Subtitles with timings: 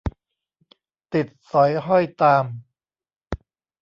[1.13, 2.45] ติดสอยห้อยตาม